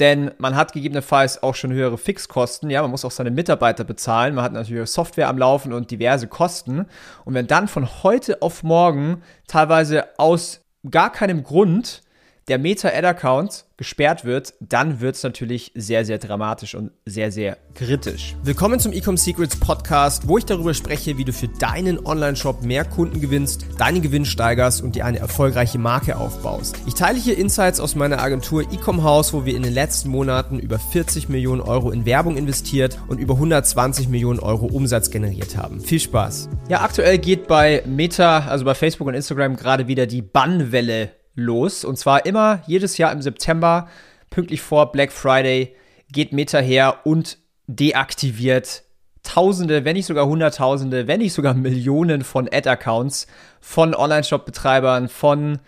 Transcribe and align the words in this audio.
denn 0.00 0.32
man 0.38 0.56
hat 0.56 0.72
gegebenenfalls 0.72 1.42
auch 1.42 1.54
schon 1.54 1.72
höhere 1.72 1.98
Fixkosten, 1.98 2.70
ja, 2.70 2.82
man 2.82 2.90
muss 2.90 3.04
auch 3.04 3.10
seine 3.10 3.30
Mitarbeiter 3.30 3.84
bezahlen, 3.84 4.34
man 4.34 4.44
hat 4.44 4.52
natürlich 4.52 4.90
Software 4.90 5.28
am 5.28 5.38
Laufen 5.38 5.72
und 5.72 5.90
diverse 5.90 6.26
Kosten. 6.26 6.86
Und 7.24 7.34
wenn 7.34 7.46
dann 7.46 7.68
von 7.68 8.02
heute 8.02 8.42
auf 8.42 8.62
morgen 8.62 9.22
teilweise 9.46 10.18
aus 10.18 10.62
gar 10.90 11.12
keinem 11.12 11.44
Grund 11.44 12.02
der 12.48 12.58
Meta-Ad-Account 12.58 13.64
gesperrt 13.76 14.24
wird, 14.26 14.52
dann 14.60 15.00
wird 15.00 15.16
es 15.16 15.22
natürlich 15.22 15.72
sehr, 15.74 16.04
sehr 16.04 16.18
dramatisch 16.18 16.74
und 16.74 16.90
sehr, 17.06 17.32
sehr 17.32 17.56
kritisch. 17.74 18.36
Willkommen 18.42 18.78
zum 18.78 18.92
Ecom 18.92 19.16
Secrets 19.16 19.56
Podcast, 19.56 20.28
wo 20.28 20.36
ich 20.36 20.44
darüber 20.44 20.74
spreche, 20.74 21.16
wie 21.16 21.24
du 21.24 21.32
für 21.32 21.48
deinen 21.48 22.04
Online-Shop 22.04 22.62
mehr 22.62 22.84
Kunden 22.84 23.20
gewinnst, 23.20 23.64
deinen 23.78 24.02
Gewinn 24.02 24.26
steigerst 24.26 24.82
und 24.82 24.96
dir 24.96 25.06
eine 25.06 25.18
erfolgreiche 25.18 25.78
Marke 25.78 26.16
aufbaust. 26.16 26.76
Ich 26.86 26.94
teile 26.94 27.18
hier 27.18 27.38
Insights 27.38 27.80
aus 27.80 27.94
meiner 27.94 28.20
Agentur 28.20 28.62
Ecom 28.62 29.02
House, 29.02 29.32
wo 29.32 29.46
wir 29.46 29.56
in 29.56 29.62
den 29.62 29.72
letzten 29.72 30.10
Monaten 30.10 30.58
über 30.58 30.78
40 30.78 31.30
Millionen 31.30 31.62
Euro 31.62 31.90
in 31.90 32.04
Werbung 32.04 32.36
investiert 32.36 32.98
und 33.08 33.18
über 33.18 33.34
120 33.34 34.08
Millionen 34.08 34.40
Euro 34.40 34.66
Umsatz 34.66 35.10
generiert 35.10 35.56
haben. 35.56 35.80
Viel 35.80 36.00
Spaß! 36.00 36.50
Ja, 36.68 36.82
aktuell 36.82 37.16
geht 37.16 37.46
bei 37.46 37.82
Meta, 37.86 38.40
also 38.40 38.66
bei 38.66 38.74
Facebook 38.74 39.08
und 39.08 39.14
Instagram 39.14 39.56
gerade 39.56 39.88
wieder 39.88 40.06
die 40.06 40.20
Bannwelle 40.22 41.12
los. 41.34 41.84
Und 41.84 41.98
zwar 41.98 42.26
immer 42.26 42.62
jedes 42.66 42.98
Jahr 42.98 43.12
im 43.12 43.22
September, 43.22 43.88
pünktlich 44.30 44.60
vor 44.60 44.92
Black 44.92 45.12
Friday, 45.12 45.74
geht 46.12 46.32
Meta 46.32 46.58
her 46.58 46.98
und 47.04 47.38
deaktiviert 47.66 48.84
Tausende, 49.22 49.84
wenn 49.84 49.96
nicht 49.96 50.06
sogar 50.06 50.26
Hunderttausende, 50.26 51.06
wenn 51.06 51.20
nicht 51.20 51.34
sogar 51.34 51.52
Millionen 51.52 52.24
von 52.24 52.48
Ad-Accounts 52.50 53.26
von 53.60 53.94
Online-Shop-Betreibern, 53.94 55.08
von 55.08 55.58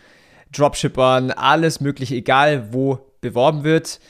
Dropshippern, 0.52 1.30
alles 1.32 1.80
mögliche, 1.80 2.14
egal 2.14 2.72
wo 2.72 2.98
beworben 3.20 3.62
wird. 3.62 4.00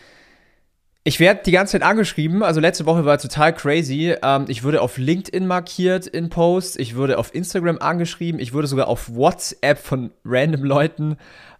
Ich 1.04 1.18
werde 1.18 1.40
die 1.44 1.50
ganze 1.50 1.72
Zeit 1.72 1.82
angeschrieben. 1.82 2.44
Also 2.44 2.60
letzte 2.60 2.86
Woche 2.86 3.04
war 3.04 3.18
total 3.18 3.52
crazy. 3.52 4.14
Ähm, 4.22 4.44
ich 4.46 4.62
wurde 4.62 4.80
auf 4.80 4.98
LinkedIn 4.98 5.46
markiert 5.46 6.06
in 6.06 6.28
Posts. 6.28 6.76
Ich 6.76 6.94
wurde 6.94 7.18
auf 7.18 7.34
Instagram 7.34 7.78
angeschrieben. 7.78 8.40
Ich 8.40 8.52
wurde 8.52 8.68
sogar 8.68 8.86
auf 8.86 9.12
WhatsApp 9.12 9.78
von 9.78 10.12
random 10.24 10.62
Leuten 10.62 11.16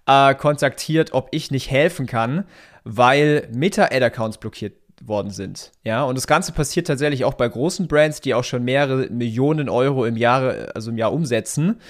äh, 0.06 0.34
kontaktiert, 0.36 1.12
ob 1.12 1.28
ich 1.32 1.50
nicht 1.50 1.70
helfen 1.70 2.06
kann, 2.06 2.44
weil 2.84 3.48
Meta-Ad-Accounts 3.52 4.38
blockiert 4.38 4.74
worden 5.02 5.30
sind. 5.30 5.72
Ja, 5.82 6.04
und 6.04 6.16
das 6.16 6.28
Ganze 6.28 6.52
passiert 6.52 6.86
tatsächlich 6.86 7.24
auch 7.24 7.34
bei 7.34 7.48
großen 7.48 7.88
Brands, 7.88 8.20
die 8.20 8.34
auch 8.34 8.44
schon 8.44 8.62
mehrere 8.62 9.08
Millionen 9.08 9.68
Euro 9.68 10.04
im 10.04 10.16
Jahr, 10.16 10.68
also 10.74 10.92
im 10.92 10.98
Jahr 10.98 11.12
umsetzen. 11.12 11.80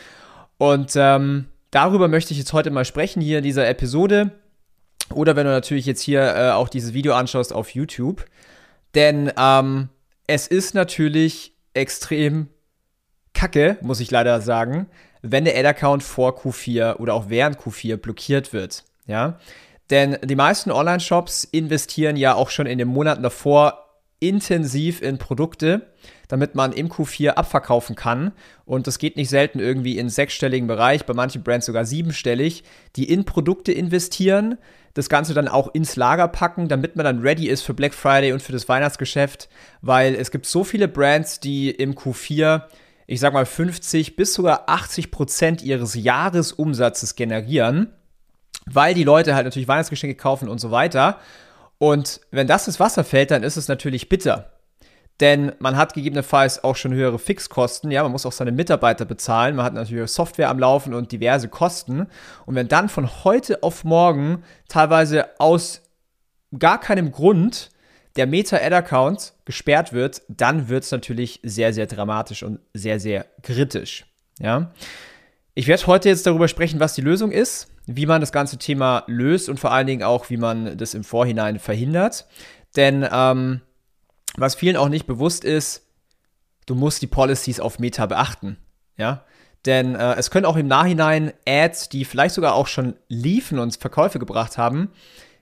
Und 0.56 0.92
ähm, 0.96 1.46
darüber 1.70 2.08
möchte 2.08 2.32
ich 2.32 2.38
jetzt 2.38 2.54
heute 2.54 2.70
mal 2.70 2.86
sprechen 2.86 3.20
hier 3.20 3.38
in 3.38 3.44
dieser 3.44 3.68
Episode. 3.68 4.30
Oder 5.10 5.36
wenn 5.36 5.46
du 5.46 5.52
natürlich 5.52 5.86
jetzt 5.86 6.02
hier 6.02 6.22
äh, 6.22 6.50
auch 6.50 6.68
dieses 6.68 6.92
Video 6.92 7.14
anschaust 7.14 7.52
auf 7.52 7.70
YouTube. 7.70 8.24
Denn 8.94 9.32
ähm, 9.36 9.88
es 10.26 10.46
ist 10.46 10.74
natürlich 10.74 11.54
extrem 11.74 12.48
kacke, 13.34 13.78
muss 13.80 14.00
ich 14.00 14.10
leider 14.10 14.40
sagen, 14.40 14.86
wenn 15.22 15.44
der 15.44 15.56
Ad-Account 15.56 16.02
vor 16.02 16.38
Q4 16.38 16.96
oder 16.96 17.14
auch 17.14 17.28
während 17.28 17.58
Q4 17.58 17.96
blockiert 17.96 18.52
wird. 18.52 18.84
Ja. 19.06 19.38
Denn 19.90 20.18
die 20.22 20.36
meisten 20.36 20.70
Online-Shops 20.70 21.44
investieren 21.44 22.16
ja 22.16 22.34
auch 22.34 22.50
schon 22.50 22.66
in 22.66 22.78
den 22.78 22.88
Monaten 22.88 23.22
davor 23.22 23.91
intensiv 24.22 25.02
in 25.02 25.18
Produkte, 25.18 25.88
damit 26.28 26.54
man 26.54 26.72
im 26.72 26.88
Q4 26.88 27.30
abverkaufen 27.30 27.96
kann. 27.96 28.32
Und 28.64 28.86
das 28.86 28.98
geht 28.98 29.16
nicht 29.16 29.28
selten 29.28 29.58
irgendwie 29.58 29.98
in 29.98 30.08
sechsstelligen 30.08 30.66
Bereich, 30.66 31.04
bei 31.04 31.14
manchen 31.14 31.42
Brands 31.42 31.66
sogar 31.66 31.84
siebenstellig, 31.84 32.64
die 32.96 33.10
in 33.10 33.24
Produkte 33.24 33.72
investieren, 33.72 34.56
das 34.94 35.08
Ganze 35.08 35.34
dann 35.34 35.48
auch 35.48 35.74
ins 35.74 35.96
Lager 35.96 36.28
packen, 36.28 36.68
damit 36.68 36.96
man 36.96 37.04
dann 37.04 37.20
ready 37.20 37.48
ist 37.48 37.62
für 37.62 37.74
Black 37.74 37.94
Friday 37.94 38.32
und 38.32 38.42
für 38.42 38.52
das 38.52 38.68
Weihnachtsgeschäft, 38.68 39.48
weil 39.80 40.14
es 40.14 40.30
gibt 40.30 40.46
so 40.46 40.64
viele 40.64 40.88
Brands, 40.88 41.40
die 41.40 41.70
im 41.70 41.94
Q4 41.94 42.62
ich 43.06 43.20
sag 43.20 43.32
mal 43.32 43.46
50 43.46 44.16
bis 44.16 44.32
sogar 44.32 44.68
80 44.68 45.10
Prozent 45.10 45.62
ihres 45.62 45.94
Jahresumsatzes 45.94 47.14
generieren, 47.14 47.92
weil 48.66 48.94
die 48.94 49.04
Leute 49.04 49.34
halt 49.34 49.44
natürlich 49.44 49.68
Weihnachtsgeschenke 49.68 50.16
kaufen 50.16 50.48
und 50.48 50.60
so 50.60 50.70
weiter. 50.70 51.18
Und 51.82 52.20
wenn 52.30 52.46
das 52.46 52.68
ins 52.68 52.78
Wasser 52.78 53.02
fällt, 53.02 53.32
dann 53.32 53.42
ist 53.42 53.56
es 53.56 53.66
natürlich 53.66 54.08
bitter. 54.08 54.52
Denn 55.18 55.50
man 55.58 55.76
hat 55.76 55.94
gegebenenfalls 55.94 56.62
auch 56.62 56.76
schon 56.76 56.94
höhere 56.94 57.18
Fixkosten, 57.18 57.90
ja, 57.90 58.04
man 58.04 58.12
muss 58.12 58.24
auch 58.24 58.30
seine 58.30 58.52
Mitarbeiter 58.52 59.04
bezahlen, 59.04 59.56
man 59.56 59.64
hat 59.64 59.74
natürlich 59.74 60.08
Software 60.12 60.48
am 60.48 60.60
Laufen 60.60 60.94
und 60.94 61.10
diverse 61.10 61.48
Kosten. 61.48 62.06
Und 62.46 62.54
wenn 62.54 62.68
dann 62.68 62.88
von 62.88 63.24
heute 63.24 63.64
auf 63.64 63.82
morgen 63.82 64.44
teilweise 64.68 65.40
aus 65.40 65.82
gar 66.56 66.78
keinem 66.78 67.10
Grund 67.10 67.72
der 68.14 68.28
Meta-Ad-Account 68.28 69.32
gesperrt 69.44 69.92
wird, 69.92 70.22
dann 70.28 70.68
wird 70.68 70.84
es 70.84 70.92
natürlich 70.92 71.40
sehr, 71.42 71.72
sehr 71.72 71.86
dramatisch 71.86 72.44
und 72.44 72.60
sehr, 72.74 73.00
sehr 73.00 73.26
kritisch. 73.42 74.06
Ja. 74.38 74.70
Ich 75.54 75.66
werde 75.66 75.86
heute 75.86 76.08
jetzt 76.08 76.26
darüber 76.26 76.48
sprechen, 76.48 76.80
was 76.80 76.94
die 76.94 77.02
Lösung 77.02 77.30
ist, 77.30 77.68
wie 77.86 78.06
man 78.06 78.20
das 78.20 78.32
ganze 78.32 78.56
Thema 78.56 79.04
löst 79.06 79.50
und 79.50 79.60
vor 79.60 79.70
allen 79.70 79.86
Dingen 79.86 80.02
auch, 80.02 80.30
wie 80.30 80.38
man 80.38 80.78
das 80.78 80.94
im 80.94 81.04
Vorhinein 81.04 81.58
verhindert. 81.58 82.26
Denn 82.74 83.06
ähm, 83.10 83.60
was 84.36 84.54
vielen 84.54 84.76
auch 84.76 84.88
nicht 84.88 85.06
bewusst 85.06 85.44
ist, 85.44 85.86
du 86.64 86.74
musst 86.74 87.02
die 87.02 87.06
Policies 87.06 87.60
auf 87.60 87.78
Meta 87.78 88.06
beachten. 88.06 88.56
Ja. 88.96 89.24
Denn 89.66 89.94
äh, 89.94 90.14
es 90.14 90.30
können 90.30 90.46
auch 90.46 90.56
im 90.56 90.68
Nachhinein 90.68 91.34
Ads, 91.46 91.90
die 91.90 92.06
vielleicht 92.06 92.34
sogar 92.34 92.54
auch 92.54 92.66
schon 92.66 92.94
liefen 93.08 93.58
und 93.58 93.76
Verkäufe 93.76 94.18
gebracht 94.18 94.56
haben, 94.56 94.90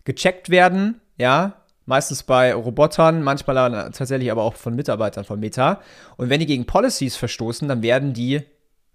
gecheckt 0.05 0.51
werden, 0.51 1.01
ja, 1.19 1.63
meistens 1.87 2.25
bei 2.25 2.53
Robotern, 2.53 3.23
manchmal 3.23 3.91
tatsächlich 3.93 4.31
aber 4.31 4.43
auch 4.43 4.57
von 4.57 4.75
Mitarbeitern 4.75 5.25
von 5.25 5.39
Meta. 5.39 5.81
Und 6.17 6.31
wenn 6.31 6.41
die 6.41 6.47
gegen 6.47 6.67
Policies 6.67 7.17
verstoßen, 7.17 7.69
dann 7.69 7.83
werden 7.83 8.13
die 8.13 8.43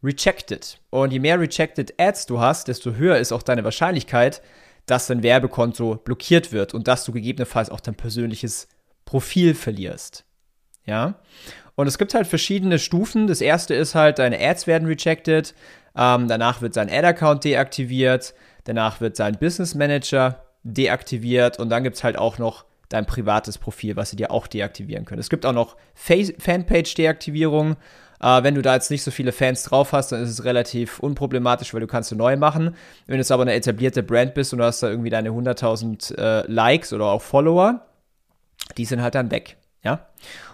rejected. 0.05 0.79
Und 0.91 1.11
je 1.11 1.19
mehr 1.19 1.39
rejected 1.39 1.99
Ads 1.99 2.27
du 2.27 2.39
hast, 2.39 2.67
desto 2.67 2.93
höher 2.93 3.17
ist 3.17 3.31
auch 3.31 3.43
deine 3.43 3.63
Wahrscheinlichkeit, 3.63 4.41
dass 4.85 5.07
dein 5.07 5.23
Werbekonto 5.23 5.95
blockiert 5.95 6.51
wird 6.51 6.73
und 6.73 6.87
dass 6.87 7.05
du 7.05 7.11
gegebenenfalls 7.11 7.69
auch 7.69 7.79
dein 7.79 7.95
persönliches 7.95 8.67
Profil 9.03 9.55
verlierst. 9.55 10.25
Ja. 10.85 11.15
Und 11.75 11.87
es 11.87 11.97
gibt 11.97 12.13
halt 12.13 12.27
verschiedene 12.27 12.79
Stufen. 12.79 13.27
Das 13.27 13.41
erste 13.41 13.73
ist 13.73 13.95
halt, 13.95 14.19
deine 14.19 14.39
Ads 14.39 14.67
werden 14.67 14.87
rejected. 14.87 15.55
Ähm, 15.95 16.27
danach 16.27 16.61
wird 16.61 16.73
sein 16.73 16.89
Ad-Account 16.89 17.43
deaktiviert. 17.43 18.33
Danach 18.65 19.01
wird 19.01 19.15
sein 19.15 19.37
Business 19.39 19.75
Manager 19.75 20.45
deaktiviert. 20.63 21.59
Und 21.59 21.69
dann 21.69 21.83
gibt 21.83 21.97
es 21.97 22.03
halt 22.03 22.17
auch 22.17 22.37
noch 22.37 22.65
dein 22.89 23.05
privates 23.05 23.57
Profil, 23.57 23.95
was 23.95 24.11
sie 24.11 24.15
dir 24.15 24.31
auch 24.31 24.47
deaktivieren 24.47 25.05
können. 25.05 25.19
Es 25.19 25.29
gibt 25.29 25.45
auch 25.45 25.53
noch 25.53 25.75
Fanpage-Deaktivierung. 25.95 27.77
Äh, 28.21 28.43
wenn 28.43 28.55
du 28.55 28.61
da 28.61 28.73
jetzt 28.73 28.91
nicht 28.91 29.03
so 29.03 29.11
viele 29.11 29.31
Fans 29.31 29.63
drauf 29.63 29.91
hast, 29.91 30.11
dann 30.11 30.21
ist 30.21 30.29
es 30.29 30.43
relativ 30.43 30.99
unproblematisch, 30.99 31.73
weil 31.73 31.81
du 31.81 31.87
kannst 31.87 32.11
du 32.11 32.15
neu 32.15 32.37
machen. 32.37 32.75
Wenn 33.05 33.13
du 33.13 33.17
jetzt 33.17 33.31
aber 33.31 33.43
eine 33.43 33.53
etablierte 33.53 34.03
Brand 34.03 34.33
bist 34.33 34.53
und 34.53 34.59
du 34.59 34.65
hast 34.65 34.81
da 34.81 34.89
irgendwie 34.89 35.09
deine 35.09 35.29
100.000 35.29 36.17
äh, 36.17 36.51
Likes 36.51 36.93
oder 36.93 37.05
auch 37.05 37.21
Follower, 37.21 37.85
die 38.77 38.85
sind 38.85 39.01
halt 39.01 39.15
dann 39.15 39.31
weg. 39.31 39.57
Ja. 39.83 40.07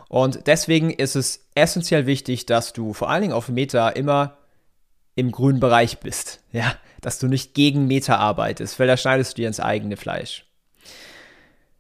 Und 0.09 0.47
deswegen 0.47 0.91
ist 0.91 1.16
es 1.16 1.47
essentiell 1.55 2.05
wichtig, 2.05 2.45
dass 2.45 2.73
du 2.73 2.94
vor 2.94 3.09
allen 3.09 3.22
Dingen 3.22 3.33
auf 3.33 3.47
Meta 3.47 3.89
immer 3.89 4.38
im 5.16 5.31
grünen 5.31 5.59
Bereich 5.59 5.99
bist. 5.99 6.39
Ja. 6.51 6.75
Dass 6.99 7.17
du 7.17 7.28
nicht 7.28 7.55
gegen 7.55 7.88
Meta 7.88 8.17
arbeitest, 8.17 8.79
weil 8.79 8.85
da 8.85 8.95
schneidest 8.95 9.31
du 9.31 9.41
dir 9.41 9.47
ins 9.47 9.59
eigene 9.59 9.97
Fleisch. 9.97 10.45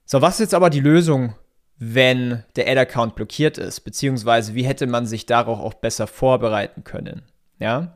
So, 0.03 0.19
was 0.19 0.35
ist 0.35 0.39
jetzt 0.39 0.53
aber 0.55 0.71
die 0.71 0.79
Lösung, 0.79 1.35
wenn 1.83 2.43
der 2.55 2.67
Ad-Account 2.67 3.15
blockiert 3.15 3.57
ist? 3.57 3.79
Beziehungsweise 3.79 4.53
wie 4.53 4.63
hätte 4.63 4.85
man 4.85 5.07
sich 5.07 5.25
darauf 5.25 5.59
auch 5.59 5.73
besser 5.73 6.05
vorbereiten 6.05 6.83
können? 6.83 7.23
Ja. 7.57 7.95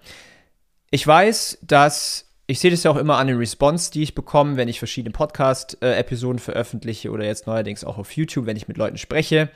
Ich 0.90 1.06
weiß, 1.06 1.60
dass 1.62 2.26
ich 2.48 2.60
sehe 2.60 2.72
das 2.72 2.84
ja 2.84 2.92
auch 2.92 2.98
immer 2.98 3.18
an 3.18 3.28
den 3.28 3.38
Response, 3.38 3.92
die 3.92 4.02
ich 4.02 4.16
bekomme, 4.16 4.58
wenn 4.58 4.68
ich 4.68 4.80
verschiedene 4.80 5.14
Podcast-Episoden 5.14 6.40
veröffentliche 6.40 7.12
oder 7.12 7.26
jetzt 7.26 7.48
neuerdings 7.48 7.84
auch 7.84 7.98
auf 7.98 8.12
YouTube, 8.12 8.48
wenn 8.48 8.58
ich 8.58 8.68
mit 8.68 8.78
Leuten 8.78 8.98
spreche. 8.98 9.50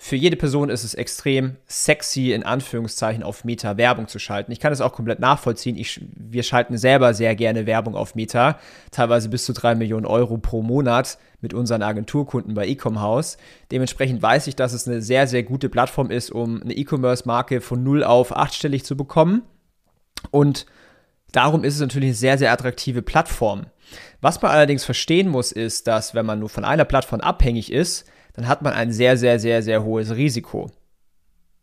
Für 0.00 0.14
jede 0.14 0.36
Person 0.36 0.70
ist 0.70 0.84
es 0.84 0.94
extrem 0.94 1.56
sexy, 1.66 2.30
in 2.30 2.44
Anführungszeichen, 2.44 3.24
auf 3.24 3.42
Meta 3.42 3.76
Werbung 3.76 4.06
zu 4.06 4.20
schalten. 4.20 4.52
Ich 4.52 4.60
kann 4.60 4.70
das 4.70 4.80
auch 4.80 4.92
komplett 4.92 5.18
nachvollziehen. 5.18 5.76
Ich, 5.76 6.00
wir 6.14 6.44
schalten 6.44 6.78
selber 6.78 7.14
sehr 7.14 7.34
gerne 7.34 7.66
Werbung 7.66 7.96
auf 7.96 8.14
Meta, 8.14 8.60
teilweise 8.92 9.28
bis 9.28 9.44
zu 9.44 9.52
drei 9.52 9.74
Millionen 9.74 10.06
Euro 10.06 10.38
pro 10.38 10.62
Monat 10.62 11.18
mit 11.40 11.52
unseren 11.52 11.82
Agenturkunden 11.82 12.54
bei 12.54 12.68
Ecom 12.68 13.00
House. 13.00 13.38
Dementsprechend 13.72 14.22
weiß 14.22 14.46
ich, 14.46 14.54
dass 14.54 14.72
es 14.72 14.86
eine 14.86 15.02
sehr, 15.02 15.26
sehr 15.26 15.42
gute 15.42 15.68
Plattform 15.68 16.12
ist, 16.12 16.30
um 16.30 16.62
eine 16.62 16.74
E-Commerce-Marke 16.74 17.60
von 17.60 17.82
null 17.82 18.04
auf 18.04 18.36
achtstellig 18.36 18.84
zu 18.84 18.96
bekommen. 18.96 19.42
Und 20.30 20.66
darum 21.32 21.64
ist 21.64 21.74
es 21.74 21.80
natürlich 21.80 22.10
eine 22.10 22.14
sehr, 22.14 22.38
sehr 22.38 22.52
attraktive 22.52 23.02
Plattform. 23.02 23.66
Was 24.20 24.40
man 24.40 24.52
allerdings 24.52 24.84
verstehen 24.84 25.28
muss, 25.28 25.50
ist, 25.50 25.88
dass 25.88 26.14
wenn 26.14 26.24
man 26.24 26.38
nur 26.38 26.48
von 26.48 26.64
einer 26.64 26.84
Plattform 26.84 27.20
abhängig 27.20 27.72
ist, 27.72 28.08
dann 28.38 28.46
hat 28.46 28.62
man 28.62 28.72
ein 28.72 28.92
sehr, 28.92 29.16
sehr, 29.16 29.40
sehr, 29.40 29.64
sehr 29.64 29.82
hohes 29.82 30.14
Risiko. 30.14 30.70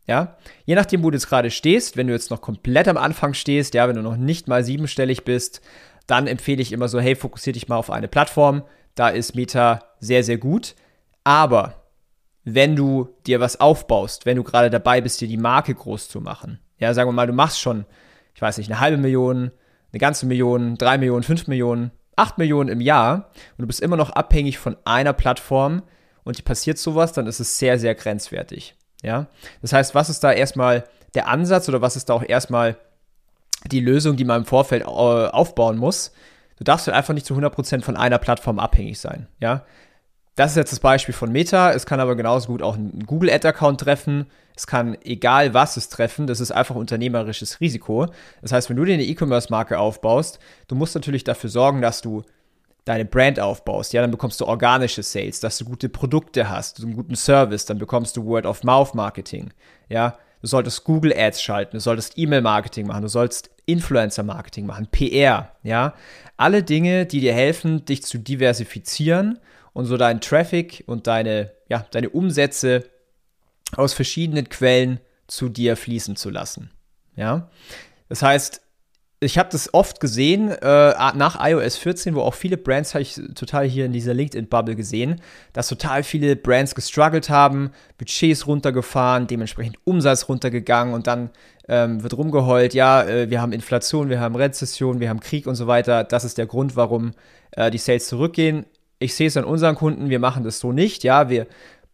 Ja, 0.06 0.36
je 0.66 0.74
nachdem, 0.74 1.02
wo 1.02 1.10
du 1.10 1.16
jetzt 1.16 1.26
gerade 1.26 1.50
stehst, 1.50 1.96
wenn 1.96 2.06
du 2.06 2.12
jetzt 2.12 2.30
noch 2.30 2.42
komplett 2.42 2.86
am 2.86 2.98
Anfang 2.98 3.32
stehst, 3.32 3.72
ja, 3.72 3.88
wenn 3.88 3.96
du 3.96 4.02
noch 4.02 4.18
nicht 4.18 4.46
mal 4.46 4.62
siebenstellig 4.62 5.24
bist, 5.24 5.62
dann 6.06 6.26
empfehle 6.26 6.60
ich 6.60 6.72
immer 6.72 6.88
so, 6.88 7.00
hey, 7.00 7.16
fokussier 7.16 7.54
dich 7.54 7.68
mal 7.68 7.78
auf 7.78 7.90
eine 7.90 8.08
Plattform, 8.08 8.62
da 8.94 9.08
ist 9.08 9.34
Meta 9.34 9.84
sehr, 10.00 10.22
sehr 10.22 10.36
gut. 10.36 10.74
Aber 11.24 11.82
wenn 12.44 12.76
du 12.76 13.08
dir 13.26 13.40
was 13.40 13.58
aufbaust, 13.58 14.26
wenn 14.26 14.36
du 14.36 14.44
gerade 14.44 14.68
dabei 14.68 15.00
bist, 15.00 15.22
dir 15.22 15.28
die 15.28 15.38
Marke 15.38 15.74
groß 15.74 16.10
zu 16.10 16.20
machen, 16.20 16.60
ja, 16.76 16.92
sagen 16.92 17.08
wir 17.08 17.14
mal, 17.14 17.26
du 17.26 17.32
machst 17.32 17.58
schon, 17.58 17.86
ich 18.34 18.42
weiß 18.42 18.58
nicht, 18.58 18.70
eine 18.70 18.80
halbe 18.80 18.98
Million, 18.98 19.50
eine 19.92 19.98
ganze 19.98 20.26
Million, 20.26 20.76
drei 20.76 20.98
Millionen, 20.98 21.22
fünf 21.22 21.46
Millionen, 21.46 21.90
acht 22.16 22.36
Millionen 22.36 22.68
im 22.68 22.82
Jahr 22.82 23.30
und 23.56 23.62
du 23.62 23.66
bist 23.66 23.80
immer 23.80 23.96
noch 23.96 24.10
abhängig 24.10 24.58
von 24.58 24.76
einer 24.84 25.14
Plattform 25.14 25.82
und 26.26 26.44
passiert 26.44 26.76
sowas, 26.76 27.12
dann 27.12 27.28
ist 27.28 27.38
es 27.38 27.56
sehr, 27.56 27.78
sehr 27.78 27.94
grenzwertig. 27.94 28.74
Ja, 29.02 29.28
das 29.62 29.72
heißt, 29.72 29.94
was 29.94 30.10
ist 30.10 30.24
da 30.24 30.32
erstmal 30.32 30.84
der 31.14 31.28
Ansatz 31.28 31.68
oder 31.68 31.80
was 31.80 31.94
ist 31.94 32.08
da 32.08 32.14
auch 32.14 32.24
erstmal 32.26 32.76
die 33.70 33.80
Lösung, 33.80 34.16
die 34.16 34.24
man 34.24 34.40
im 34.40 34.44
Vorfeld 34.44 34.82
äh, 34.82 34.86
aufbauen 34.86 35.78
muss? 35.78 36.12
Du 36.58 36.64
darfst 36.64 36.88
halt 36.88 36.96
einfach 36.96 37.14
nicht 37.14 37.26
zu 37.26 37.34
100% 37.34 37.82
von 37.82 37.96
einer 37.96 38.18
Plattform 38.18 38.58
abhängig 38.58 38.98
sein. 38.98 39.28
Ja, 39.40 39.64
das 40.34 40.50
ist 40.50 40.56
jetzt 40.56 40.72
das 40.72 40.80
Beispiel 40.80 41.14
von 41.14 41.30
Meta. 41.30 41.70
Es 41.70 41.86
kann 41.86 42.00
aber 42.00 42.16
genauso 42.16 42.48
gut 42.48 42.60
auch 42.60 42.74
einen 42.74 43.04
Google 43.06 43.30
Ad-Account 43.30 43.80
treffen. 43.80 44.26
Es 44.56 44.66
kann 44.66 44.98
egal 45.04 45.54
was 45.54 45.76
es 45.76 45.90
treffen. 45.90 46.26
Das 46.26 46.40
ist 46.40 46.50
einfach 46.50 46.74
unternehmerisches 46.74 47.60
Risiko. 47.60 48.06
Das 48.42 48.50
heißt, 48.50 48.68
wenn 48.68 48.76
du 48.76 48.84
dir 48.84 48.94
eine 48.94 49.04
E-Commerce-Marke 49.04 49.78
aufbaust, 49.78 50.40
du 50.66 50.74
musst 50.74 50.96
natürlich 50.96 51.22
dafür 51.22 51.50
sorgen, 51.50 51.82
dass 51.82 52.02
du 52.02 52.24
deine 52.86 53.04
Brand 53.04 53.38
aufbaust. 53.38 53.92
Ja, 53.92 54.00
dann 54.00 54.12
bekommst 54.12 54.40
du 54.40 54.46
organische 54.46 55.02
Sales, 55.02 55.40
dass 55.40 55.58
du 55.58 55.66
gute 55.66 55.90
Produkte 55.90 56.48
hast, 56.48 56.82
einen 56.82 56.94
guten 56.94 57.16
Service, 57.16 57.66
dann 57.66 57.78
bekommst 57.78 58.16
du 58.16 58.24
Word-of-Mouth-Marketing. 58.24 59.52
Ja, 59.88 60.16
du 60.40 60.46
solltest 60.46 60.84
Google 60.84 61.12
Ads 61.14 61.42
schalten, 61.42 61.76
du 61.76 61.80
solltest 61.80 62.16
E-Mail-Marketing 62.16 62.86
machen, 62.86 63.02
du 63.02 63.08
sollst 63.08 63.50
Influencer-Marketing 63.66 64.66
machen, 64.66 64.86
PR. 64.90 65.52
Ja, 65.64 65.94
alle 66.36 66.62
Dinge, 66.62 67.06
die 67.06 67.20
dir 67.20 67.34
helfen, 67.34 67.84
dich 67.84 68.04
zu 68.04 68.18
diversifizieren 68.18 69.40
und 69.72 69.86
so 69.86 69.96
deinen 69.96 70.20
Traffic 70.20 70.84
und 70.86 71.08
deine, 71.08 71.52
ja, 71.68 71.84
deine 71.90 72.10
Umsätze 72.10 72.84
aus 73.76 73.94
verschiedenen 73.94 74.48
Quellen 74.48 75.00
zu 75.26 75.48
dir 75.48 75.76
fließen 75.76 76.14
zu 76.14 76.30
lassen. 76.30 76.70
Ja, 77.16 77.50
das 78.08 78.22
heißt, 78.22 78.60
ich 79.20 79.38
habe 79.38 79.48
das 79.50 79.72
oft 79.72 80.00
gesehen 80.00 80.50
äh, 80.50 80.94
nach 81.14 81.38
iOS 81.40 81.76
14, 81.76 82.14
wo 82.14 82.20
auch 82.20 82.34
viele 82.34 82.56
Brands 82.56 82.94
habe 82.94 83.02
ich 83.02 83.20
total 83.34 83.66
hier 83.66 83.86
in 83.86 83.92
dieser 83.92 84.12
LinkedIn-Bubble 84.12 84.76
gesehen, 84.76 85.20
dass 85.52 85.68
total 85.68 86.02
viele 86.02 86.36
Brands 86.36 86.74
gestruggelt 86.74 87.30
haben, 87.30 87.70
Budgets 87.98 88.46
runtergefahren, 88.46 89.26
dementsprechend 89.26 89.78
Umsatz 89.84 90.28
runtergegangen 90.28 90.92
und 90.92 91.06
dann 91.06 91.30
ähm, 91.68 92.02
wird 92.02 92.16
rumgeheult, 92.16 92.74
ja, 92.74 93.02
äh, 93.04 93.30
wir 93.30 93.40
haben 93.40 93.52
Inflation, 93.52 94.10
wir 94.10 94.20
haben 94.20 94.36
Rezession, 94.36 95.00
wir 95.00 95.08
haben 95.08 95.20
Krieg 95.20 95.46
und 95.46 95.54
so 95.54 95.66
weiter. 95.66 96.04
Das 96.04 96.24
ist 96.24 96.38
der 96.38 96.46
Grund, 96.46 96.76
warum 96.76 97.12
äh, 97.52 97.70
die 97.70 97.78
Sales 97.78 98.08
zurückgehen 98.08 98.66
ich 98.98 99.14
sehe 99.14 99.26
es 99.26 99.36
an 99.36 99.44
unseren 99.44 99.74
Kunden, 99.74 100.08
wir 100.08 100.18
machen 100.18 100.44
das 100.44 100.58
so 100.58 100.72
nicht. 100.72 101.04
Ja, 101.04 101.28
wir 101.28 101.46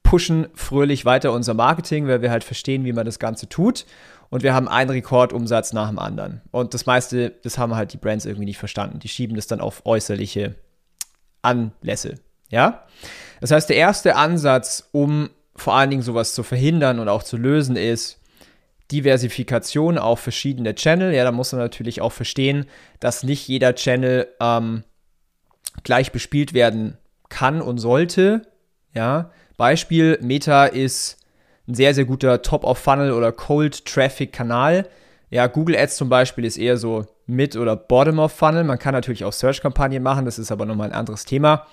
pushen 0.02 0.48
fröhlich 0.54 1.04
weiter 1.04 1.32
unser 1.32 1.54
Marketing, 1.54 2.06
weil 2.06 2.22
wir 2.22 2.30
halt 2.30 2.44
verstehen, 2.44 2.84
wie 2.84 2.92
man 2.92 3.06
das 3.06 3.18
Ganze 3.18 3.48
tut. 3.48 3.86
Und 4.32 4.42
wir 4.42 4.54
haben 4.54 4.66
einen 4.66 4.88
Rekordumsatz 4.88 5.74
nach 5.74 5.90
dem 5.90 5.98
anderen. 5.98 6.40
Und 6.52 6.72
das 6.72 6.86
meiste, 6.86 7.34
das 7.42 7.58
haben 7.58 7.76
halt 7.76 7.92
die 7.92 7.98
Brands 7.98 8.24
irgendwie 8.24 8.46
nicht 8.46 8.56
verstanden. 8.56 8.98
Die 8.98 9.08
schieben 9.08 9.36
das 9.36 9.46
dann 9.46 9.60
auf 9.60 9.84
äußerliche 9.84 10.54
Anlässe. 11.42 12.14
Ja? 12.48 12.86
Das 13.42 13.50
heißt, 13.50 13.68
der 13.68 13.76
erste 13.76 14.16
Ansatz, 14.16 14.88
um 14.90 15.28
vor 15.54 15.74
allen 15.74 15.90
Dingen 15.90 16.00
sowas 16.00 16.32
zu 16.32 16.44
verhindern 16.44 16.98
und 16.98 17.10
auch 17.10 17.24
zu 17.24 17.36
lösen, 17.36 17.76
ist 17.76 18.22
Diversifikation 18.90 19.98
auf 19.98 20.20
verschiedene 20.20 20.74
Channel. 20.74 21.12
Ja, 21.12 21.24
da 21.24 21.32
muss 21.32 21.52
man 21.52 21.60
natürlich 21.60 22.00
auch 22.00 22.12
verstehen, 22.12 22.64
dass 23.00 23.24
nicht 23.24 23.46
jeder 23.48 23.74
Channel 23.74 24.28
ähm, 24.40 24.82
gleich 25.82 26.10
bespielt 26.10 26.54
werden 26.54 26.96
kann 27.28 27.60
und 27.60 27.76
sollte. 27.76 28.46
Ja, 28.94 29.30
Beispiel, 29.58 30.18
Meta 30.22 30.64
ist 30.64 31.18
ein 31.72 31.74
sehr, 31.74 31.94
sehr 31.94 32.04
guter 32.04 32.42
Top-of-Funnel 32.42 33.12
oder 33.12 33.32
Cold-Traffic-Kanal. 33.32 34.88
Ja, 35.30 35.46
Google 35.46 35.76
Ads 35.76 35.96
zum 35.96 36.10
Beispiel 36.10 36.44
ist 36.44 36.58
eher 36.58 36.76
so 36.76 37.06
Mid- 37.26 37.56
oder 37.56 37.76
Bottom-of-Funnel. 37.76 38.64
Man 38.64 38.78
kann 38.78 38.92
natürlich 38.92 39.24
auch 39.24 39.32
Search-Kampagnen 39.32 40.02
machen, 40.02 40.26
das 40.26 40.38
ist 40.38 40.52
aber 40.52 40.66
nochmal 40.66 40.90
ein 40.90 40.94
anderes 40.94 41.24
Thema. 41.24 41.66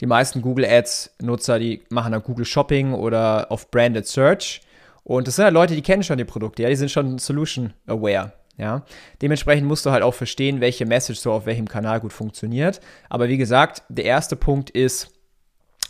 Die 0.00 0.06
meisten 0.06 0.40
Google 0.40 0.64
Ads-Nutzer, 0.64 1.58
die 1.58 1.82
machen 1.90 2.12
dann 2.12 2.22
Google 2.22 2.46
Shopping 2.46 2.94
oder 2.94 3.52
auf 3.52 3.70
Branded 3.70 4.06
Search. 4.06 4.62
Und 5.04 5.28
das 5.28 5.36
sind 5.36 5.44
halt 5.44 5.54
Leute, 5.54 5.74
die 5.74 5.82
kennen 5.82 6.02
schon 6.02 6.16
die 6.16 6.24
Produkte, 6.24 6.62
ja, 6.62 6.70
die 6.70 6.76
sind 6.76 6.90
schon 6.90 7.18
Solution-aware. 7.18 8.32
Ja, 8.56 8.82
dementsprechend 9.20 9.66
musst 9.66 9.84
du 9.84 9.90
halt 9.90 10.04
auch 10.04 10.14
verstehen, 10.14 10.60
welche 10.60 10.86
Message 10.86 11.18
so 11.18 11.32
auf 11.32 11.44
welchem 11.44 11.68
Kanal 11.68 12.00
gut 12.00 12.12
funktioniert. 12.12 12.80
Aber 13.10 13.28
wie 13.28 13.36
gesagt, 13.36 13.82
der 13.88 14.04
erste 14.04 14.36
Punkt 14.36 14.70
ist, 14.70 15.10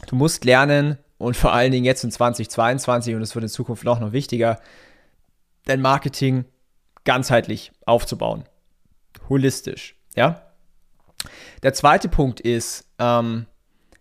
du 0.08 0.16
musst 0.16 0.44
lernen 0.44 0.98
und 1.18 1.36
vor 1.36 1.52
allen 1.52 1.72
Dingen 1.72 1.84
jetzt 1.84 2.04
in 2.04 2.10
2022 2.10 3.14
und 3.14 3.22
es 3.22 3.34
wird 3.34 3.44
in 3.44 3.48
Zukunft 3.48 3.86
auch 3.86 4.00
noch 4.00 4.12
wichtiger, 4.12 4.60
dein 5.64 5.80
Marketing 5.80 6.44
ganzheitlich 7.04 7.72
aufzubauen. 7.86 8.44
Holistisch, 9.28 9.96
ja. 10.14 10.42
Der 11.62 11.72
zweite 11.72 12.08
Punkt 12.08 12.40
ist, 12.40 12.86
ähm, 12.98 13.46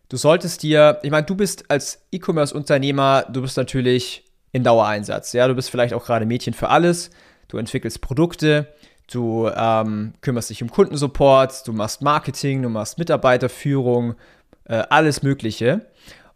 du 0.09 0.17
solltest 0.17 0.63
dir, 0.63 0.99
ich 1.03 1.11
meine, 1.11 1.25
du 1.25 1.35
bist 1.35 1.69
als 1.69 2.05
E-Commerce-Unternehmer, 2.11 3.25
du 3.29 3.41
bist 3.41 3.57
natürlich 3.57 4.25
in 4.51 4.63
Dauereinsatz, 4.63 5.33
ja, 5.33 5.47
du 5.47 5.55
bist 5.55 5.69
vielleicht 5.69 5.93
auch 5.93 6.05
gerade 6.05 6.25
Mädchen 6.25 6.53
für 6.53 6.69
alles, 6.69 7.11
du 7.47 7.57
entwickelst 7.57 8.01
Produkte, 8.01 8.67
du 9.11 9.49
ähm, 9.55 10.13
kümmerst 10.21 10.49
dich 10.49 10.61
um 10.61 10.69
Kundensupport, 10.69 11.67
du 11.67 11.73
machst 11.73 12.01
Marketing, 12.01 12.61
du 12.61 12.69
machst 12.69 12.97
Mitarbeiterführung, 12.97 14.15
äh, 14.65 14.83
alles 14.89 15.23
Mögliche. 15.23 15.87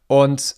Und 0.08 0.56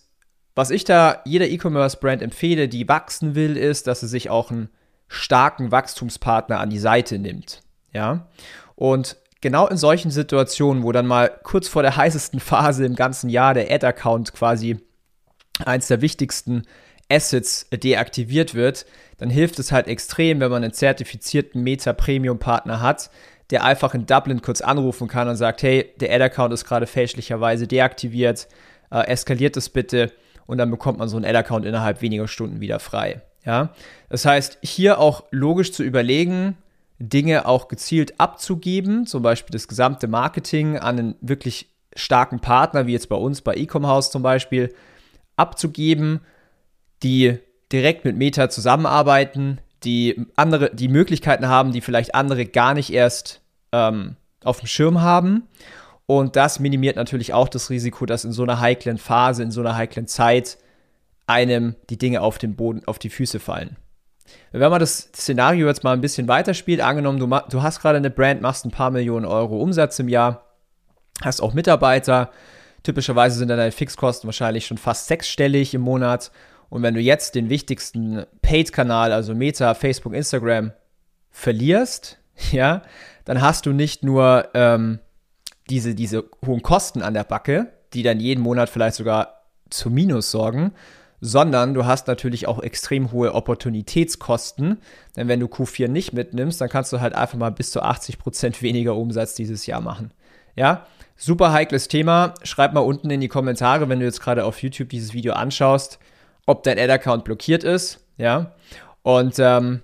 was 0.59 0.71
ich 0.71 0.83
da 0.83 1.21
jeder 1.23 1.47
E-Commerce-Brand 1.47 2.21
empfehle, 2.21 2.67
die 2.67 2.89
wachsen 2.89 3.33
will, 3.33 3.55
ist, 3.55 3.87
dass 3.87 4.01
sie 4.01 4.09
sich 4.09 4.29
auch 4.29 4.51
einen 4.51 4.67
starken 5.07 5.71
Wachstumspartner 5.71 6.59
an 6.59 6.69
die 6.69 6.79
Seite 6.79 7.17
nimmt. 7.17 7.61
Ja. 7.93 8.27
Und 8.75 9.15
genau 9.39 9.67
in 9.67 9.77
solchen 9.77 10.11
Situationen, 10.11 10.83
wo 10.83 10.91
dann 10.91 11.07
mal 11.07 11.31
kurz 11.43 11.69
vor 11.69 11.81
der 11.81 11.95
heißesten 11.95 12.41
Phase 12.41 12.85
im 12.85 12.97
ganzen 12.97 13.29
Jahr 13.29 13.53
der 13.53 13.71
Ad-Account 13.71 14.33
quasi 14.33 14.79
eins 15.63 15.87
der 15.87 16.01
wichtigsten 16.01 16.63
Assets 17.09 17.69
deaktiviert 17.71 18.53
wird, 18.53 18.85
dann 19.17 19.29
hilft 19.29 19.59
es 19.59 19.71
halt 19.71 19.87
extrem, 19.87 20.41
wenn 20.41 20.51
man 20.51 20.65
einen 20.65 20.73
zertifizierten 20.73 21.63
Meta-Premium-Partner 21.63 22.81
hat, 22.81 23.11
der 23.49 23.63
einfach 23.63 23.93
in 23.93 24.05
Dublin 24.05 24.41
kurz 24.41 24.59
anrufen 24.59 25.07
kann 25.07 25.29
und 25.29 25.37
sagt, 25.37 25.63
hey, 25.63 25.93
der 26.01 26.13
Ad-Account 26.13 26.53
ist 26.53 26.65
gerade 26.65 26.85
fälschlicherweise 26.85 27.65
deaktiviert, 27.65 28.49
äh, 28.91 29.07
eskaliert 29.07 29.55
es 29.55 29.69
bitte 29.69 30.11
und 30.49 30.57
dann 30.57 30.71
bekommt 30.71 30.97
man 30.97 31.07
so 31.07 31.15
einen 31.15 31.25
Ad-Account 31.25 31.63
innerhalb 31.63 32.01
weniger 32.01 32.27
Stunden 32.27 32.59
wieder 32.59 32.79
frei. 32.79 33.21
Ja? 33.45 33.69
Das 34.09 34.25
heißt, 34.25 34.57
hier 34.63 34.99
auch 34.99 35.25
logisch 35.29 35.71
zu 35.71 35.83
überlegen, 35.83 36.57
Dinge 36.97 37.45
auch 37.45 37.67
gezielt 37.67 38.19
abzugeben, 38.19 39.05
zum 39.05 39.21
Beispiel 39.21 39.53
das 39.53 39.67
gesamte 39.67 40.07
Marketing 40.07 40.77
an 40.77 40.97
einen 40.97 41.15
wirklich 41.21 41.69
starken 41.95 42.39
Partner, 42.39 42.87
wie 42.87 42.93
jetzt 42.93 43.09
bei 43.09 43.15
uns 43.15 43.41
bei 43.41 43.53
Ecom 43.53 43.85
House 43.85 44.09
zum 44.09 44.23
Beispiel, 44.23 44.73
abzugeben 45.35 46.21
die 47.03 47.37
direkt 47.71 48.03
mit 48.03 48.17
Meta 48.17 48.49
zusammenarbeiten, 48.49 49.61
die 49.83 50.25
andere, 50.35 50.73
die 50.73 50.89
Möglichkeiten 50.89 51.47
haben, 51.47 51.71
die 51.71 51.81
vielleicht 51.81 52.15
andere 52.15 52.45
gar 52.45 52.73
nicht 52.73 52.91
erst 52.91 53.41
ähm, 53.71 54.15
auf 54.43 54.59
dem 54.59 54.67
Schirm 54.67 55.01
haben. 55.01 55.43
Und 56.09 56.35
das 56.35 56.59
minimiert 56.59 56.95
natürlich 56.95 57.35
auch 57.35 57.47
das 57.47 57.69
Risiko, 57.69 58.07
dass 58.07 58.25
in 58.25 58.31
so 58.31 58.41
einer 58.41 58.59
heiklen 58.59 58.97
Phase, 58.97 59.43
in 59.43 59.51
so 59.51 59.61
einer 59.61 59.75
heiklen 59.75 60.07
Zeit 60.07 60.57
einem 61.27 61.75
die 61.91 61.99
Dinge 61.99 62.21
auf 62.21 62.39
den 62.39 62.55
Boden, 62.55 62.81
auf 62.87 62.97
die 62.97 63.11
Füße 63.11 63.39
fallen. 63.39 63.77
Wenn 64.51 64.71
man 64.71 64.79
das 64.79 65.11
Szenario 65.13 65.67
jetzt 65.67 65.83
mal 65.83 65.93
ein 65.93 66.01
bisschen 66.01 66.27
weiterspielt, 66.27 66.81
angenommen, 66.81 67.19
du, 67.19 67.27
du 67.27 67.61
hast 67.61 67.79
gerade 67.79 67.97
eine 67.97 68.09
Brand, 68.09 68.41
machst 68.41 68.65
ein 68.65 68.71
paar 68.71 68.89
Millionen 68.89 69.27
Euro 69.27 69.61
Umsatz 69.61 69.99
im 69.99 70.09
Jahr, 70.09 70.47
hast 71.21 71.43
auch 71.43 71.53
Mitarbeiter, 71.53 72.31
typischerweise 72.81 73.37
sind 73.37 73.49
deine 73.49 73.71
Fixkosten 73.71 74.27
wahrscheinlich 74.27 74.65
schon 74.65 74.79
fast 74.79 75.05
sechsstellig 75.05 75.75
im 75.75 75.81
Monat 75.81 76.31
und 76.69 76.81
wenn 76.81 76.95
du 76.95 77.01
jetzt 77.01 77.35
den 77.35 77.51
wichtigsten 77.51 78.25
Paid-Kanal, 78.41 79.13
also 79.13 79.35
Meta, 79.35 79.75
Facebook, 79.75 80.15
Instagram, 80.15 80.71
verlierst, 81.29 82.17
ja, 82.51 82.81
dann 83.25 83.43
hast 83.43 83.67
du 83.67 83.73
nicht 83.73 84.03
nur 84.03 84.49
ähm, 84.55 84.97
diese, 85.69 85.95
diese 85.95 86.25
hohen 86.45 86.61
Kosten 86.61 87.01
an 87.01 87.13
der 87.13 87.23
Backe, 87.23 87.67
die 87.93 88.03
dann 88.03 88.19
jeden 88.19 88.41
Monat 88.41 88.69
vielleicht 88.69 88.95
sogar 88.95 89.43
zu 89.69 89.89
Minus 89.89 90.31
sorgen, 90.31 90.73
sondern 91.21 91.73
du 91.73 91.85
hast 91.85 92.07
natürlich 92.07 92.47
auch 92.47 92.61
extrem 92.61 93.11
hohe 93.11 93.33
Opportunitätskosten. 93.33 94.79
Denn 95.15 95.27
wenn 95.27 95.39
du 95.39 95.47
Q4 95.47 95.87
nicht 95.87 96.13
mitnimmst, 96.13 96.61
dann 96.61 96.69
kannst 96.69 96.93
du 96.93 97.01
halt 97.01 97.13
einfach 97.13 97.37
mal 97.37 97.51
bis 97.51 97.71
zu 97.71 97.83
80% 97.83 98.61
weniger 98.61 98.95
Umsatz 98.95 99.35
dieses 99.35 99.65
Jahr 99.65 99.81
machen. 99.81 100.11
Ja, 100.55 100.85
super 101.15 101.51
heikles 101.51 101.87
Thema. 101.87 102.33
Schreib 102.43 102.73
mal 102.73 102.79
unten 102.81 103.09
in 103.09 103.21
die 103.21 103.27
Kommentare, 103.27 103.89
wenn 103.89 103.99
du 103.99 104.05
jetzt 104.05 104.21
gerade 104.21 104.45
auf 104.45 104.61
YouTube 104.61 104.89
dieses 104.89 105.13
Video 105.13 105.33
anschaust, 105.33 105.99
ob 106.45 106.63
dein 106.63 106.79
Ad-Account 106.79 107.23
blockiert 107.23 107.63
ist, 107.63 107.99
ja. 108.17 108.53
Und 109.03 109.39
ähm, 109.39 109.81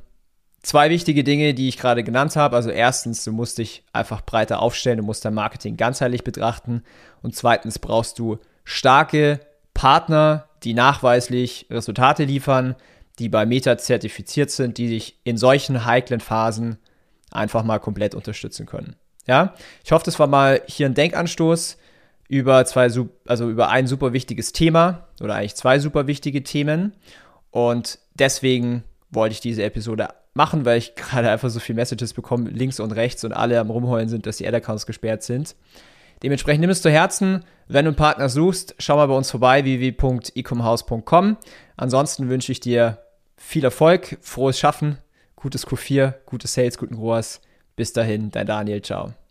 Zwei 0.66 0.90
wichtige 0.90 1.24
Dinge, 1.24 1.54
die 1.54 1.68
ich 1.68 1.78
gerade 1.78 2.04
genannt 2.04 2.36
habe. 2.36 2.56
Also 2.56 2.72
erstens, 2.72 3.24
du 3.24 3.32
musst 3.32 3.60
dich 3.60 3.84
einfach 3.94 4.22
breiter 4.22 4.64
aufstellen, 4.64 4.98
du 4.98 5.04
musst 5.04 5.24
dein 5.24 5.36
Marketing 5.36 5.78
ganzheitlich 5.78 6.24
betrachten. 6.24 6.82
Und 7.22 7.36
zweitens 7.36 7.78
brauchst 7.78 8.18
du 8.18 8.40
starke 8.64 9.42
Partner, 9.76 10.48
die 10.64 10.74
nachweislich 10.74 11.68
Resultate 11.70 12.24
liefern, 12.24 12.74
die 13.20 13.30
bei 13.30 13.46
Meta 13.46 13.78
zertifiziert 13.78 14.50
sind, 14.50 14.80
die 14.80 14.88
dich 14.88 15.20
in 15.24 15.38
solchen 15.38 15.86
heiklen 15.86 16.20
Phasen 16.20 16.80
einfach 17.30 17.64
mal 17.64 17.78
komplett 17.78 18.16
unterstützen 18.16 18.66
können. 18.66 18.96
Ja, 19.28 19.54
ich 19.84 19.92
hoffe, 19.92 20.06
das 20.06 20.18
war 20.18 20.26
mal 20.26 20.64
hier 20.66 20.88
ein 20.88 20.96
Denkanstoß 20.96 21.78
über 22.28 22.66
zwei, 22.66 22.90
also 23.28 23.50
über 23.52 23.70
ein 23.70 23.86
super 23.86 24.14
wichtiges 24.14 24.52
Thema 24.52 25.10
oder 25.22 25.36
eigentlich 25.36 25.54
zwei 25.54 25.78
super 25.78 26.08
wichtige 26.08 26.42
Themen. 26.42 26.94
Und 27.52 28.00
deswegen 28.16 28.84
wollte 29.12 29.34
ich 29.34 29.42
diese 29.42 29.62
Episode 29.62 30.08
machen, 30.36 30.66
weil 30.66 30.78
ich 30.78 30.94
gerade 30.96 31.32
einfach 31.32 31.50
so 31.50 31.60
viele 31.60 31.78
Messages 31.78 32.14
bekomme, 32.14 32.50
links 32.52 32.80
und 32.80 32.92
rechts 32.92 33.24
und 33.24 33.34
alle 33.34 33.60
am 33.60 33.72
Rumheulen 33.72 34.10
sind, 34.10 34.28
dass 34.28 34.38
die 34.38 34.48
Ad-Accounts 34.48 34.86
gesperrt 34.86 35.24
sind. 35.24 35.56
Dementsprechend 36.22 36.62
nimm 36.62 36.70
es 36.70 36.82
zu 36.82 36.90
Herzen. 36.90 37.44
Wenn 37.68 37.86
du 37.86 37.90
einen 37.90 37.98
Partner 37.98 38.30
suchst, 38.30 38.76
schau 38.78 38.96
mal 38.96 39.08
bei 39.08 39.16
uns 39.16 39.32
vorbei, 39.32 39.64
www.ecomhouse.com. 39.64 41.38
Ansonsten 41.78 42.30
wünsche 42.30 42.52
ich 42.52 42.60
dir 42.60 43.00
viel 43.38 43.64
Erfolg, 43.64 44.18
frohes 44.22 44.60
Schaffen, 44.60 44.98
gutes 45.36 45.68
Q4, 45.68 46.14
gute 46.26 46.48
Sales, 46.48 46.78
guten 46.78 46.96
ROAS. 46.96 47.42
Bis 47.76 47.92
dahin, 47.92 48.32
dein 48.32 48.48
Daniel, 48.48 48.82
ciao. 48.82 49.25